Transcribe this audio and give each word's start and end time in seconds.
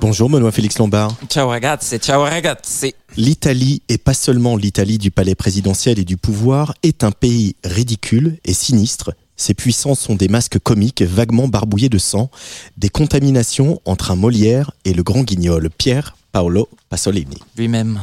Bonjour 0.00 0.28
Benoît 0.28 0.50
Félix 0.50 0.78
Lombard. 0.78 1.14
Ciao 1.28 1.48
ragazzi, 1.48 1.98
ciao 1.98 2.22
ragazzi. 2.22 2.94
L'Italie, 3.16 3.82
et 3.88 3.98
pas 3.98 4.14
seulement 4.14 4.56
l'Italie 4.56 4.98
du 4.98 5.10
palais 5.10 5.36
présidentiel 5.36 5.98
et 6.00 6.04
du 6.04 6.16
pouvoir, 6.16 6.74
est 6.82 7.04
un 7.04 7.12
pays 7.12 7.54
ridicule 7.62 8.38
et 8.44 8.52
sinistre. 8.52 9.12
Ses 9.36 9.54
puissants 9.54 9.94
sont 9.94 10.14
des 10.14 10.28
masques 10.28 10.58
comiques 10.58 11.02
vaguement 11.02 11.48
barbouillés 11.48 11.88
de 11.88 11.98
sang, 11.98 12.30
des 12.76 12.88
contaminations 12.88 13.80
entre 13.84 14.10
un 14.10 14.16
Molière 14.16 14.72
et 14.84 14.92
le 14.92 15.02
grand 15.02 15.22
guignol 15.22 15.70
Pierre 15.70 16.16
Paolo 16.32 16.68
Pasolini. 16.88 17.38
Lui-même. 17.56 18.00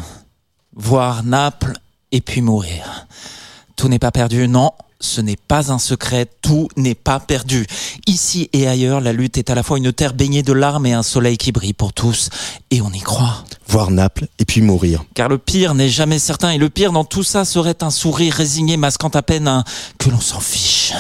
Voir 0.76 1.24
Naples 1.24 1.74
et 2.12 2.22
puis 2.22 2.42
mourir. 2.42 3.08
Tout 3.80 3.88
n'est 3.88 3.98
pas 3.98 4.12
perdu, 4.12 4.46
non 4.50 4.74
ce 5.00 5.22
n'est 5.22 5.38
pas 5.38 5.72
un 5.72 5.80
secret, 5.80 6.28
tout 6.42 6.68
n'est 6.76 6.94
pas 6.94 7.22
perdu. 7.22 7.66
Ici 8.08 8.50
et 8.52 8.68
ailleurs, 8.68 9.00
la 9.00 9.14
lutte 9.14 9.38
est 9.38 9.50
à 9.50 9.56
la 9.56 9.64
fois 9.64 9.78
une 9.78 9.94
terre 9.94 10.14
baignée 10.14 10.44
de 10.44 10.52
larmes 10.52 10.86
et 10.86 10.92
un 10.92 11.04
soleil 11.04 11.38
qui 11.38 11.54
brille 11.54 11.72
pour 11.72 11.94
tous, 11.94 12.30
et 12.72 12.82
on 12.82 12.92
y 12.92 13.00
croit. 13.00 13.46
Voir 13.70 13.90
Naples 13.90 14.28
et 14.38 14.44
puis 14.44 14.60
mourir. 14.60 15.06
Car 15.14 15.30
le 15.30 15.38
pire 15.38 15.76
n'est 15.76 15.88
jamais 15.88 16.20
certain, 16.20 16.50
et 16.50 16.58
le 16.58 16.70
pire 16.70 16.92
dans 16.92 17.06
tout 17.06 17.24
ça 17.24 17.46
serait 17.46 17.82
un 17.82 17.90
sourire 17.90 18.34
résigné 18.34 18.76
masquant 18.76 19.08
à 19.08 19.22
peine 19.22 19.48
un 19.48 19.64
que 19.98 20.10
l'on 20.10 20.20
s'en 20.20 20.42
fiche. 20.42 20.92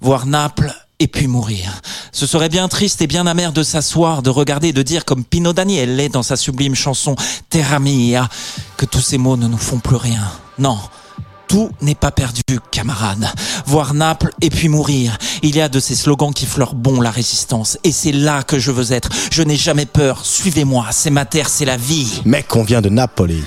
Voir 0.00 0.26
Naples 0.26 0.72
et 1.00 1.08
puis 1.08 1.26
mourir. 1.26 1.80
Ce 2.12 2.28
serait 2.28 2.48
bien 2.48 2.68
triste 2.68 3.02
et 3.02 3.08
bien 3.08 3.26
amer 3.26 3.52
de 3.52 3.64
s'asseoir, 3.64 4.22
de 4.22 4.30
regarder 4.30 4.68
et 4.68 4.72
de 4.72 4.82
dire 4.82 5.04
comme 5.04 5.24
Pino 5.24 5.52
Daniel 5.52 5.96
l'est 5.96 6.10
dans 6.10 6.22
sa 6.22 6.36
sublime 6.36 6.76
chanson 6.76 7.16
Terra 7.48 7.80
Mia, 7.80 8.28
que 8.76 8.86
tous 8.86 9.00
ces 9.00 9.18
mots 9.18 9.36
ne 9.36 9.48
nous 9.48 9.58
font 9.58 9.80
plus 9.80 9.96
rien. 9.96 10.30
Non, 10.60 10.78
tout 11.50 11.68
n'est 11.80 11.96
pas 11.96 12.12
perdu, 12.12 12.42
camarades. 12.70 13.26
Voir 13.66 13.92
Naples 13.92 14.30
et 14.40 14.50
puis 14.50 14.68
mourir. 14.68 15.18
Il 15.42 15.56
y 15.56 15.60
a 15.60 15.68
de 15.68 15.80
ces 15.80 15.96
slogans 15.96 16.32
qui 16.32 16.46
fleurent 16.46 16.76
bon 16.76 17.00
la 17.00 17.10
résistance. 17.10 17.76
Et 17.82 17.90
c'est 17.90 18.12
là 18.12 18.44
que 18.44 18.60
je 18.60 18.70
veux 18.70 18.92
être. 18.92 19.08
Je 19.32 19.42
n'ai 19.42 19.56
jamais 19.56 19.84
peur. 19.84 20.24
Suivez-moi. 20.24 20.86
C'est 20.92 21.10
ma 21.10 21.24
terre, 21.24 21.48
c'est 21.48 21.64
la 21.64 21.76
vie. 21.76 22.22
Mec, 22.24 22.54
on 22.54 22.62
vient 22.62 22.80
de 22.80 22.88
Napoli. 22.88 23.42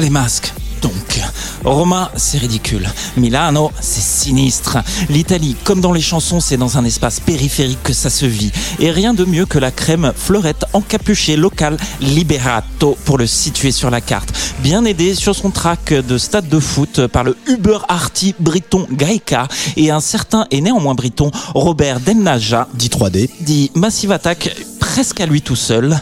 Les 0.00 0.10
masques. 0.10 0.52
Donc, 0.82 1.20
Roma, 1.64 2.12
c'est 2.16 2.38
ridicule. 2.38 2.88
Milano, 3.16 3.72
c'est 3.80 4.02
sinistre. 4.02 4.78
L'Italie, 5.08 5.56
comme 5.64 5.80
dans 5.80 5.92
les 5.92 6.00
chansons, 6.00 6.38
c'est 6.38 6.56
dans 6.56 6.78
un 6.78 6.84
espace 6.84 7.18
périphérique 7.18 7.82
que 7.82 7.92
ça 7.92 8.10
se 8.10 8.26
vit. 8.26 8.52
Et 8.78 8.90
rien 8.90 9.14
de 9.14 9.24
mieux 9.24 9.46
que 9.46 9.58
la 9.58 9.70
crème 9.70 10.12
fleurette 10.14 10.64
encapuchée 10.74 11.36
locale 11.36 11.76
Liberato 12.00 12.96
pour 13.04 13.18
le 13.18 13.26
situer 13.26 13.72
sur 13.72 13.90
la 13.90 14.00
carte. 14.00 14.32
Bien 14.60 14.84
aidé 14.84 15.14
sur 15.14 15.34
son 15.34 15.50
track 15.50 15.92
de 15.92 16.18
stade 16.18 16.48
de 16.48 16.60
foot 16.60 17.06
par 17.06 17.24
le 17.24 17.36
Uber 17.48 17.78
Arty 17.88 18.34
briton 18.38 18.86
Gaïka 18.92 19.48
et 19.76 19.90
un 19.90 20.00
certain 20.00 20.46
et 20.50 20.60
néanmoins 20.60 20.94
briton 20.94 21.30
Robert 21.54 22.00
Demnaja. 22.00 22.68
Dit 22.74 22.88
3D. 22.88 23.30
Dit 23.40 23.70
Massive 23.74 24.12
Attack 24.12 24.54
presque 24.78 25.20
à 25.20 25.26
lui 25.26 25.42
tout 25.42 25.56
seul 25.56 25.98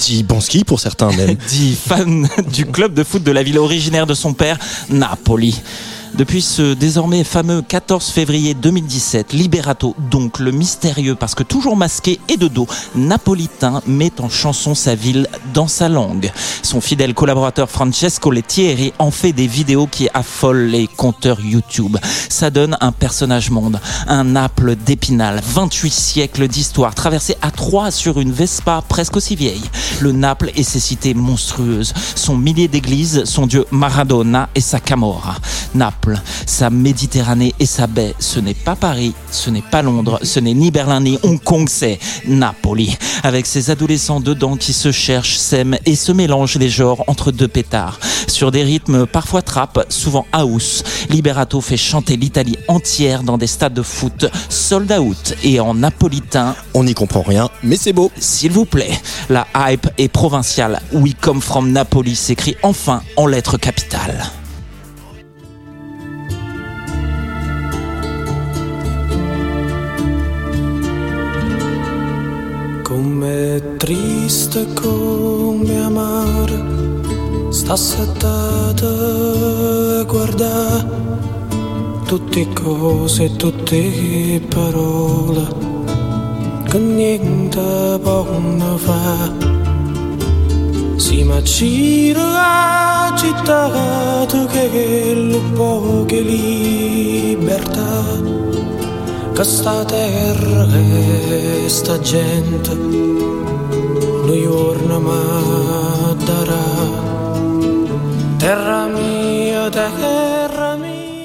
dit 0.00 0.22
Banski 0.22 0.64
pour 0.64 0.80
certains 0.80 1.12
même. 1.12 1.36
dit 1.48 1.76
fan 1.76 2.28
du 2.52 2.66
club 2.66 2.94
de 2.94 3.04
foot 3.04 3.22
de 3.22 3.30
la 3.30 3.42
ville 3.42 3.58
originaire 3.58 4.06
de 4.06 4.14
son 4.14 4.32
père, 4.32 4.58
Napoli. 4.88 5.60
Depuis 6.14 6.42
ce 6.42 6.74
désormais 6.74 7.22
fameux 7.22 7.62
14 7.62 8.08
février 8.10 8.54
2017, 8.54 9.32
Liberato, 9.32 9.94
donc 10.10 10.40
le 10.40 10.50
mystérieux, 10.50 11.14
parce 11.14 11.34
que 11.34 11.44
toujours 11.44 11.76
masqué 11.76 12.18
et 12.28 12.36
de 12.36 12.48
dos, 12.48 12.66
napolitain, 12.96 13.80
met 13.86 14.20
en 14.20 14.28
chanson 14.28 14.74
sa 14.74 14.94
ville 14.94 15.28
dans 15.54 15.68
sa 15.68 15.88
langue. 15.88 16.32
Son 16.62 16.80
fidèle 16.80 17.14
collaborateur 17.14 17.70
Francesco 17.70 18.30
Lettieri 18.32 18.92
en 18.98 19.10
fait 19.10 19.32
des 19.32 19.46
vidéos 19.46 19.86
qui 19.86 20.08
affolent 20.12 20.66
les 20.66 20.88
compteurs 20.88 21.40
YouTube. 21.40 21.96
Ça 22.28 22.50
donne 22.50 22.76
un 22.80 22.92
personnage 22.92 23.50
monde, 23.50 23.80
un 24.08 24.24
Naples 24.24 24.74
d'Épinal, 24.74 25.40
28 25.44 25.92
siècles 25.92 26.48
d'histoire, 26.48 26.94
traversé 26.94 27.36
à 27.40 27.52
trois 27.52 27.92
sur 27.92 28.20
une 28.20 28.32
Vespa 28.32 28.82
presque 28.88 29.16
aussi 29.16 29.36
vieille. 29.36 29.62
Le 30.00 30.12
Naples 30.12 30.50
et 30.56 30.64
ses 30.64 30.80
cités 30.80 31.14
monstrueuses, 31.14 31.94
son 32.16 32.36
millier 32.36 32.68
d'églises, 32.68 33.24
son 33.24 33.46
dieu 33.46 33.64
Maradona 33.70 34.48
et 34.54 34.60
sa 34.60 34.80
Camorra. 34.80 35.36
Naples 35.74 35.99
sa 36.46 36.70
Méditerranée 36.70 37.54
et 37.58 37.66
sa 37.66 37.86
baie. 37.86 38.14
Ce 38.18 38.40
n'est 38.40 38.54
pas 38.54 38.76
Paris, 38.76 39.14
ce 39.30 39.50
n'est 39.50 39.62
pas 39.62 39.82
Londres, 39.82 40.18
ce 40.22 40.40
n'est 40.40 40.54
ni 40.54 40.70
Berlin 40.70 41.00
ni 41.00 41.18
Hong 41.22 41.42
Kong, 41.42 41.68
c'est 41.68 41.98
Napoli. 42.26 42.96
Avec 43.22 43.46
ses 43.46 43.70
adolescents 43.70 44.20
dedans 44.20 44.56
qui 44.56 44.72
se 44.72 44.92
cherchent, 44.92 45.36
s'aiment 45.36 45.78
et 45.86 45.96
se 45.96 46.12
mélangent 46.12 46.56
les 46.56 46.68
genres 46.68 47.04
entre 47.06 47.32
deux 47.32 47.48
pétards. 47.48 47.98
Sur 48.28 48.50
des 48.50 48.62
rythmes 48.62 49.06
parfois 49.06 49.42
trap, 49.42 49.86
souvent 49.88 50.26
house, 50.32 50.82
Liberato 51.08 51.60
fait 51.60 51.76
chanter 51.76 52.16
l'Italie 52.16 52.56
entière 52.68 53.22
dans 53.22 53.38
des 53.38 53.46
stades 53.46 53.74
de 53.74 53.82
foot 53.82 54.26
sold 54.48 54.90
out 54.92 55.34
et 55.42 55.60
en 55.60 55.74
napolitain. 55.74 56.54
On 56.74 56.84
n'y 56.84 56.94
comprend 56.94 57.22
rien, 57.22 57.50
mais 57.62 57.76
c'est 57.76 57.92
beau. 57.92 58.10
S'il 58.18 58.52
vous 58.52 58.64
plaît, 58.64 58.98
la 59.28 59.46
hype 59.54 59.88
est 59.98 60.08
provinciale. 60.08 60.80
We 60.92 61.14
come 61.20 61.40
from 61.40 61.72
Napoli 61.72 62.16
s'écrit 62.16 62.56
enfin 62.62 63.02
en 63.16 63.26
lettres 63.26 63.58
capitales. 63.58 64.30
Triste, 74.50 74.66
come 74.74 75.80
amare, 75.80 76.58
sta 77.50 77.76
settata 77.76 78.86
e 80.00 80.04
guarda 80.06 80.84
tutte 82.04 82.48
cose, 82.52 83.36
tutte 83.36 84.42
parole 84.48 85.46
che 86.68 86.78
niente 86.78 87.98
possono 88.02 88.76
fa. 88.76 89.32
Si 90.96 91.22
macina 91.24 92.22
la 92.32 93.14
città 93.16 94.26
che 94.50 95.14
lo 95.14 95.40
poche 95.54 96.20
libertà 96.20 97.78
che 99.32 99.44
sta 99.44 99.84
terra 99.84 100.66
e 100.74 101.64
sta 101.68 101.98
gente 102.00 103.10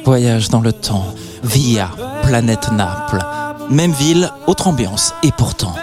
Voyage 0.03 0.49
dans 0.49 0.61
le 0.61 0.73
temps, 0.73 1.13
via 1.43 1.89
planète 2.23 2.71
Naples. 2.71 3.44
Même 3.69 3.93
ville, 3.93 4.31
autre 4.45 4.67
ambiance. 4.67 5.13
Et 5.23 5.31
pourtant, 5.31 5.73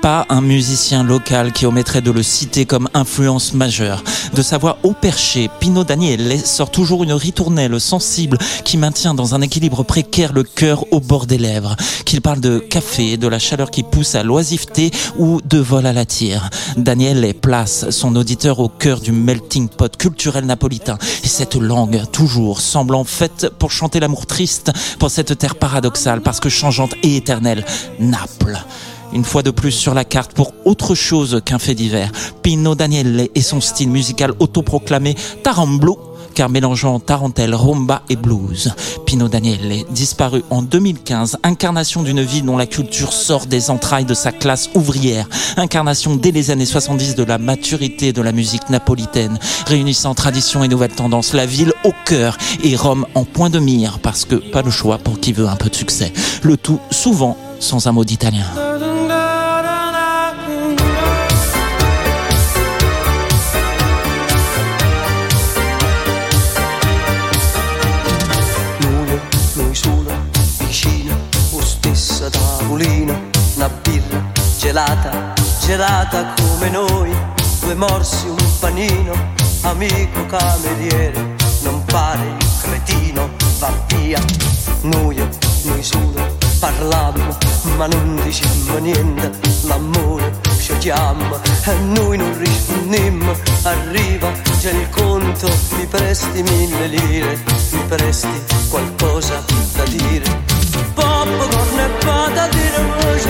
pas 0.00 0.26
un 0.28 0.40
musicien 0.40 1.02
local 1.02 1.52
qui 1.52 1.66
omettrait 1.66 2.00
de 2.00 2.12
le 2.12 2.22
citer 2.22 2.66
comme 2.66 2.88
influence 2.94 3.52
majeure. 3.52 4.04
De 4.32 4.42
sa 4.42 4.58
voix 4.58 4.78
au 4.84 4.92
perché, 4.92 5.50
Pino 5.58 5.82
Daniele 5.82 6.38
sort 6.38 6.70
toujours 6.70 7.02
une 7.02 7.12
ritournelle 7.12 7.80
sensible 7.80 8.38
qui 8.64 8.76
maintient 8.76 9.14
dans 9.14 9.34
un 9.34 9.40
équilibre 9.40 9.82
précaire 9.82 10.32
le 10.32 10.44
cœur 10.44 10.84
au 10.92 11.00
bord 11.00 11.26
des 11.26 11.36
lèvres. 11.36 11.74
Qu'il 12.04 12.20
parle 12.20 12.40
de 12.40 12.58
café, 12.58 13.16
de 13.16 13.26
la 13.26 13.40
chaleur 13.40 13.72
qui 13.72 13.82
pousse 13.82 14.14
à 14.14 14.22
l'oisiveté 14.22 14.92
ou 15.18 15.40
de 15.42 15.58
vol 15.58 15.86
à 15.86 15.92
la 15.92 16.04
tire. 16.04 16.48
Daniele 16.76 17.34
place 17.34 17.90
son 17.90 18.14
auditeur 18.14 18.60
au 18.60 18.68
cœur 18.68 19.00
du 19.00 19.10
melting 19.10 19.68
pot 19.68 19.96
culturel 19.96 20.46
napolitain. 20.46 20.96
Et 21.24 21.28
cette 21.28 21.56
langue, 21.56 22.02
toujours 22.12 22.60
semblant 22.60 23.04
faite 23.04 23.48
pour 23.58 23.72
chanter 23.72 23.98
l'amour 23.98 24.26
triste, 24.26 24.70
pour 25.00 25.10
cette 25.10 25.36
terre 25.36 25.56
paradoxale, 25.56 26.20
parce 26.20 26.38
que 26.38 26.48
changeante 26.48 26.94
et 27.02 27.16
éternelle 27.16 27.31
Naples. 27.40 28.58
Une 29.12 29.24
fois 29.24 29.42
de 29.42 29.50
plus 29.50 29.72
sur 29.72 29.94
la 29.94 30.04
carte 30.04 30.32
pour 30.32 30.54
autre 30.64 30.94
chose 30.94 31.42
qu'un 31.44 31.58
fait 31.58 31.74
divers. 31.74 32.10
Pino 32.42 32.74
Daniele 32.74 33.28
et 33.34 33.42
son 33.42 33.60
style 33.60 33.90
musical 33.90 34.32
autoproclamé 34.38 35.14
Taramblo 35.42 36.11
car 36.32 36.48
mélangeant 36.48 37.00
tarentelle, 37.00 37.54
rumba 37.54 38.02
et 38.08 38.16
blues. 38.16 38.74
Pino 39.06 39.28
Daniele, 39.28 39.84
disparu 39.90 40.42
en 40.50 40.62
2015, 40.62 41.38
incarnation 41.42 42.02
d'une 42.02 42.22
vie 42.22 42.42
dont 42.42 42.56
la 42.56 42.66
culture 42.66 43.12
sort 43.12 43.46
des 43.46 43.70
entrailles 43.70 44.04
de 44.04 44.14
sa 44.14 44.32
classe 44.32 44.70
ouvrière, 44.74 45.28
incarnation 45.56 46.16
dès 46.16 46.30
les 46.30 46.50
années 46.50 46.66
70 46.66 47.14
de 47.14 47.24
la 47.24 47.38
maturité 47.38 48.12
de 48.12 48.22
la 48.22 48.32
musique 48.32 48.70
napolitaine, 48.70 49.38
réunissant 49.66 50.14
tradition 50.14 50.64
et 50.64 50.68
nouvelles 50.68 50.94
tendances, 50.94 51.34
la 51.34 51.46
ville 51.46 51.72
au 51.84 51.92
cœur 52.04 52.38
et 52.62 52.76
Rome 52.76 53.06
en 53.14 53.24
point 53.24 53.50
de 53.50 53.58
mire, 53.58 53.98
parce 54.00 54.24
que 54.24 54.36
pas 54.36 54.62
le 54.62 54.70
choix 54.70 54.98
pour 54.98 55.20
qui 55.20 55.32
veut 55.32 55.48
un 55.48 55.56
peu 55.56 55.68
de 55.68 55.74
succès. 55.74 56.12
Le 56.42 56.56
tout 56.56 56.80
souvent 56.90 57.36
sans 57.60 57.86
un 57.86 57.92
mot 57.92 58.04
d'italien. 58.04 58.71
Gelata, 74.72 75.34
gelata 75.60 76.32
come 76.40 76.70
noi, 76.70 77.14
due 77.60 77.74
morsi, 77.74 78.26
un 78.26 78.58
panino, 78.58 79.12
amico 79.64 80.24
cameriere, 80.24 81.34
non 81.60 81.84
pare 81.84 82.36
il 82.38 82.46
cretino, 82.62 83.28
va 83.58 83.70
via. 83.88 84.18
Noi, 84.80 85.16
noi 85.64 85.82
solo, 85.82 86.38
parlammo, 86.58 87.36
ma 87.76 87.86
non 87.86 88.18
dicemmo 88.24 88.78
niente, 88.78 89.30
l'amore 89.64 90.40
ci 90.58 90.74
chiama 90.78 91.38
e 91.66 91.74
noi 91.74 92.16
non 92.16 92.34
rispondemmo, 92.38 93.30
arriva, 93.64 94.32
c'è 94.58 94.70
il 94.70 94.88
conto, 94.88 95.50
mi 95.76 95.86
presti 95.86 96.42
mille 96.42 96.86
lire, 96.86 97.38
mi 97.72 97.84
presti 97.88 98.42
qualcosa 98.70 99.44
da 99.74 99.84
dire. 99.84 100.60
Popcorn 100.94 101.78
e 101.78 101.88
patatine 102.04 103.21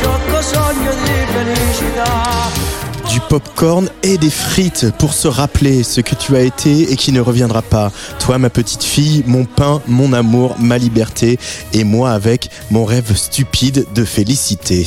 sciocco 0.00 0.42
sogno 0.42 0.92
di 1.04 1.26
felicità. 1.32 2.68
Du 3.12 3.20
popcorn 3.28 3.88
et 4.02 4.18
des 4.18 4.30
frites 4.30 4.90
pour 4.98 5.12
se 5.12 5.28
rappeler 5.28 5.82
ce 5.82 6.00
que 6.00 6.14
tu 6.14 6.36
as 6.36 6.42
été 6.42 6.92
et 6.92 6.96
qui 6.96 7.12
ne 7.12 7.20
reviendra 7.20 7.60
pas. 7.60 7.90
Toi, 8.20 8.38
ma 8.38 8.50
petite 8.50 8.84
fille, 8.84 9.24
mon 9.26 9.44
pain, 9.44 9.82
mon 9.86 10.12
amour, 10.12 10.56
ma 10.58 10.78
liberté 10.78 11.38
et 11.72 11.84
moi 11.84 12.12
avec 12.12 12.50
mon 12.70 12.84
rêve 12.84 13.14
stupide 13.16 13.86
de 13.94 14.04
félicité. 14.04 14.86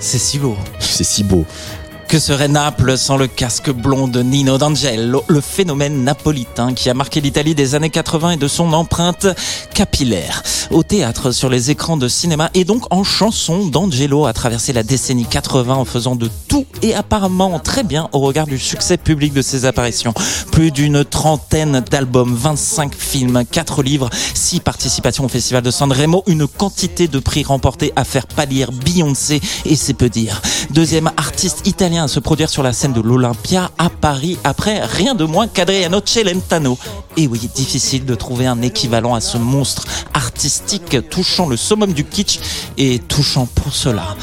C'est 0.00 0.18
si 0.18 0.38
beau. 0.38 0.56
C'est 0.80 1.04
si 1.04 1.22
beau. 1.22 1.46
Que 2.12 2.18
serait 2.18 2.46
Naples 2.46 2.98
sans 2.98 3.16
le 3.16 3.26
casque 3.26 3.70
blond 3.70 4.06
de 4.06 4.22
Nino 4.22 4.58
D'Angelo, 4.58 5.24
le 5.28 5.40
phénomène 5.40 6.04
napolitain 6.04 6.74
qui 6.74 6.90
a 6.90 6.94
marqué 6.94 7.22
l'Italie 7.22 7.54
des 7.54 7.74
années 7.74 7.88
80 7.88 8.32
et 8.32 8.36
de 8.36 8.48
son 8.48 8.74
empreinte 8.74 9.28
capillaire. 9.72 10.42
Au 10.70 10.82
théâtre, 10.82 11.30
sur 11.30 11.48
les 11.48 11.70
écrans 11.70 11.96
de 11.96 12.08
cinéma 12.08 12.50
et 12.52 12.64
donc 12.64 12.84
en 12.90 13.02
chanson, 13.02 13.66
D'Angelo 13.66 14.26
a 14.26 14.34
traversé 14.34 14.74
la 14.74 14.82
décennie 14.82 15.24
80 15.24 15.74
en 15.74 15.86
faisant 15.86 16.14
de 16.14 16.28
tout 16.48 16.66
et 16.82 16.94
apparemment 16.94 17.58
très 17.58 17.82
bien 17.82 18.10
au 18.12 18.18
regard 18.20 18.46
du 18.46 18.58
succès 18.58 18.98
public 18.98 19.32
de 19.32 19.40
ses 19.40 19.64
apparitions. 19.64 20.12
Plus 20.50 20.70
d'une 20.70 21.06
trentaine 21.06 21.80
d'albums, 21.80 22.34
25 22.34 22.94
films, 22.94 23.42
4 23.50 23.82
livres, 23.82 24.10
6 24.34 24.60
participations 24.60 25.24
au 25.24 25.28
Festival 25.28 25.62
de 25.62 25.70
Sanremo, 25.70 26.24
une 26.26 26.46
quantité 26.46 27.08
de 27.08 27.18
prix 27.20 27.42
remportés 27.42 27.94
à 27.96 28.04
faire 28.04 28.26
pâlir 28.26 28.70
Beyoncé 28.70 29.40
et 29.64 29.76
c'est 29.76 29.94
peu 29.94 30.10
dire. 30.10 30.42
Deuxième 30.70 31.10
artiste 31.16 31.66
italien 31.66 32.01
à 32.02 32.08
se 32.08 32.20
produire 32.20 32.48
sur 32.48 32.62
la 32.62 32.72
scène 32.72 32.92
de 32.92 33.00
l'Olympia 33.00 33.70
à 33.78 33.88
Paris 33.88 34.38
après 34.44 34.84
rien 34.84 35.14
de 35.14 35.24
moins 35.24 35.46
qu'Adriano 35.46 36.00
Celentano. 36.04 36.78
Et 37.16 37.26
oui, 37.26 37.48
difficile 37.54 38.04
de 38.04 38.14
trouver 38.14 38.46
un 38.46 38.60
équivalent 38.62 39.14
à 39.14 39.20
ce 39.20 39.38
monstre 39.38 39.84
artistique 40.14 41.08
touchant 41.10 41.46
le 41.48 41.56
summum 41.56 41.92
du 41.92 42.04
kitsch 42.04 42.40
et 42.76 42.98
touchant 42.98 43.46
pour 43.46 43.72
cela. 43.72 44.16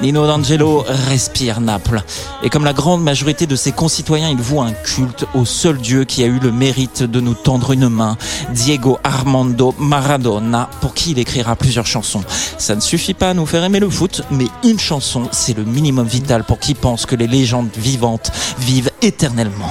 Nino 0.00 0.26
D'Angelo 0.26 0.84
respire 1.08 1.60
Naples. 1.60 2.02
Et 2.42 2.50
comme 2.50 2.64
la 2.64 2.72
grande 2.72 3.02
majorité 3.02 3.46
de 3.46 3.56
ses 3.56 3.72
concitoyens, 3.72 4.28
il 4.28 4.36
voue 4.36 4.60
un 4.60 4.72
culte 4.72 5.26
au 5.34 5.44
seul 5.44 5.78
Dieu 5.78 6.04
qui 6.04 6.22
a 6.22 6.26
eu 6.26 6.38
le 6.38 6.52
mérite 6.52 7.02
de 7.02 7.20
nous 7.20 7.34
tendre 7.34 7.72
une 7.72 7.88
main, 7.88 8.16
Diego 8.52 8.98
Armando 9.02 9.74
Maradona, 9.78 10.70
pour 10.80 10.94
qui 10.94 11.10
il 11.10 11.18
écrira 11.18 11.56
plusieurs 11.56 11.86
chansons. 11.86 12.22
Ça 12.58 12.76
ne 12.76 12.80
suffit 12.80 13.14
pas 13.14 13.30
à 13.30 13.34
nous 13.34 13.46
faire 13.46 13.64
aimer 13.64 13.80
le 13.80 13.90
foot, 13.90 14.22
mais 14.30 14.46
une 14.62 14.78
chanson, 14.78 15.28
c'est 15.32 15.56
le 15.56 15.64
minimum 15.64 16.06
vital 16.06 16.44
pour 16.44 16.60
qui 16.60 16.74
pense 16.74 17.04
que 17.04 17.16
les 17.16 17.26
légendes 17.26 17.70
vivantes 17.76 18.30
vivent 18.58 18.92
éternellement. 19.02 19.70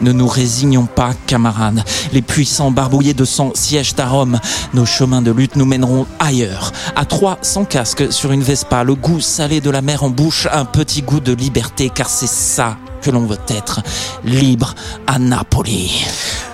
Ne 0.00 0.12
nous 0.12 0.28
résignons 0.28 0.86
pas, 0.86 1.12
camarades. 1.26 1.82
Les 2.12 2.22
puissants 2.22 2.70
barbouillés 2.70 3.14
de 3.14 3.24
sang 3.24 3.52
siègent 3.54 3.94
à 3.98 4.06
Rome. 4.06 4.38
Nos 4.74 4.84
chemins 4.84 5.22
de 5.22 5.30
lutte 5.30 5.56
nous 5.56 5.64
mèneront 5.64 6.06
ailleurs. 6.18 6.72
À 6.94 7.04
trois, 7.04 7.38
sans 7.42 7.64
casque, 7.64 8.12
sur 8.12 8.32
une 8.32 8.42
Vespa, 8.42 8.84
le 8.84 8.94
goût 8.94 9.20
salé 9.20 9.60
de 9.60 9.70
la 9.70 9.82
mer 9.82 10.02
en 10.02 10.10
bouche, 10.10 10.48
un 10.52 10.64
petit 10.64 11.02
goût 11.02 11.20
de 11.20 11.32
liberté, 11.32 11.90
car 11.94 12.08
c'est 12.08 12.28
ça 12.28 12.76
que 13.00 13.10
l'on 13.10 13.26
veut 13.26 13.38
être. 13.48 13.80
Libre 14.24 14.74
à 15.06 15.18
Napoli. 15.18 16.04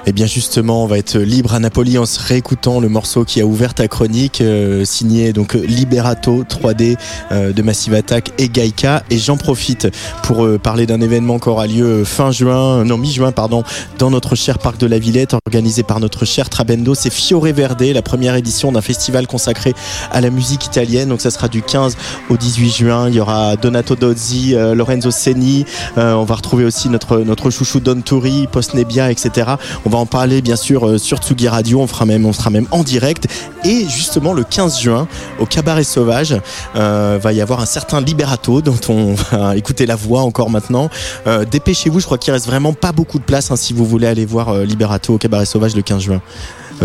Eh 0.04 0.12
bien 0.12 0.26
justement, 0.26 0.82
on 0.82 0.86
va 0.86 0.98
être 0.98 1.16
libre 1.16 1.54
à 1.54 1.60
Napoli 1.60 1.96
en 1.96 2.06
se 2.06 2.20
réécoutant 2.20 2.80
le 2.80 2.88
morceau 2.88 3.24
qui 3.24 3.40
a 3.40 3.46
ouvert 3.46 3.72
ta 3.72 3.86
chronique, 3.86 4.40
euh, 4.40 4.84
signé 4.84 5.32
donc 5.32 5.54
Liberato 5.54 6.42
3D 6.42 6.96
euh, 7.30 7.52
de 7.52 7.62
Massive 7.62 7.94
Attack 7.94 8.32
et 8.38 8.48
Gaika. 8.48 9.04
Et 9.10 9.18
j'en 9.18 9.36
profite 9.36 9.88
pour 10.24 10.44
euh, 10.44 10.58
parler 10.58 10.86
d'un 10.86 11.00
événement 11.00 11.38
qui 11.38 11.48
aura 11.48 11.68
lieu 11.68 12.04
fin 12.04 12.32
juin, 12.32 12.84
non 12.84 12.98
mi-juin 12.98 13.30
pardon, 13.30 13.62
dans 13.98 14.10
notre 14.10 14.34
cher 14.34 14.58
parc 14.58 14.78
de 14.78 14.86
la 14.86 14.98
Villette, 14.98 15.34
organisé 15.46 15.84
par 15.84 16.00
notre 16.00 16.24
cher 16.24 16.48
Trabendo. 16.48 16.96
C'est 16.96 17.12
Fiore 17.12 17.44
Verde, 17.44 17.82
la 17.82 18.02
première 18.02 18.34
édition 18.34 18.72
d'un 18.72 18.80
festival 18.80 19.26
consacré 19.28 19.72
à 20.10 20.20
la 20.20 20.30
musique 20.30 20.66
italienne. 20.66 21.10
Donc 21.10 21.20
ça 21.20 21.30
sera 21.30 21.46
du 21.46 21.62
15 21.62 21.96
au 22.28 22.36
18 22.36 22.70
juin. 22.70 23.08
Il 23.08 23.14
y 23.14 23.20
aura 23.20 23.56
Donato 23.56 23.94
Dozzi, 23.94 24.54
euh, 24.54 24.74
Lorenzo 24.74 25.10
Seni. 25.10 25.64
Euh, 25.96 26.14
on 26.14 26.24
va 26.24 26.34
retrouver 26.34 26.64
aussi 26.64 26.88
notre 26.88 27.18
notre 27.18 27.50
chouchou 27.50 27.80
Don 27.80 28.00
Turi, 28.00 28.48
Post 28.50 28.74
Nebbia, 28.74 29.10
etc. 29.10 29.52
va 29.92 29.98
en 29.98 30.06
parler 30.06 30.40
bien 30.40 30.56
sûr 30.56 30.88
euh, 30.88 30.98
sur 30.98 31.18
Tsugi 31.18 31.48
Radio. 31.48 31.80
On 31.80 31.88
on 32.24 32.32
sera 32.32 32.50
même 32.50 32.66
en 32.70 32.82
direct. 32.82 33.26
Et 33.64 33.86
justement 33.88 34.32
le 34.32 34.42
15 34.42 34.80
juin 34.80 35.06
au 35.38 35.44
Cabaret 35.44 35.84
Sauvage 35.84 36.34
euh, 36.76 37.18
va 37.22 37.32
y 37.32 37.40
avoir 37.42 37.60
un 37.60 37.66
certain 37.66 38.00
Liberato 38.00 38.62
dont 38.62 38.78
on 38.88 39.14
va 39.32 39.54
écouter 39.56 39.84
la 39.84 39.96
voix 39.96 40.22
encore 40.22 40.48
maintenant. 40.48 40.88
Euh, 41.26 41.44
Dépêchez-vous, 41.44 42.00
je 42.00 42.06
crois 42.06 42.16
qu'il 42.18 42.32
reste 42.32 42.46
vraiment 42.46 42.72
pas 42.72 42.92
beaucoup 42.92 43.18
de 43.18 43.24
place 43.24 43.50
hein, 43.50 43.56
si 43.56 43.74
vous 43.74 43.84
voulez 43.84 44.06
aller 44.06 44.24
voir 44.24 44.54
Liberato 44.60 45.14
au 45.14 45.18
Cabaret 45.18 45.44
Sauvage 45.44 45.76
le 45.76 45.82
15 45.82 46.02
juin. 46.02 46.22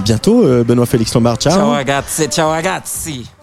Bientôt, 0.03 0.43
Benoît 0.63 0.85
Félix 0.85 1.13
Lombard. 1.13 1.37
Ciao. 1.37 1.53
Ciao 1.53 2.27
ciao 2.27 2.49
ragazzi. 2.49 3.36